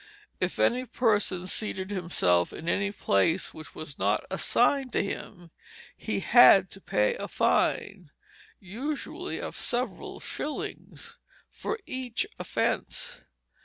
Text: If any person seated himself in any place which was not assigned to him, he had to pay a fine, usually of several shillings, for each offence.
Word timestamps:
If 0.39 0.57
any 0.57 0.85
person 0.87 1.45
seated 1.45 1.91
himself 1.91 2.51
in 2.51 2.67
any 2.67 2.91
place 2.91 3.53
which 3.53 3.75
was 3.75 3.99
not 3.99 4.23
assigned 4.31 4.91
to 4.93 5.03
him, 5.03 5.51
he 5.95 6.21
had 6.21 6.71
to 6.71 6.81
pay 6.81 7.13
a 7.17 7.27
fine, 7.27 8.09
usually 8.59 9.39
of 9.39 9.55
several 9.55 10.19
shillings, 10.19 11.19
for 11.51 11.77
each 11.85 12.25
offence. 12.39 13.17